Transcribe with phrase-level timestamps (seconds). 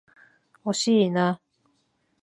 [0.63, 1.39] 惜しいな。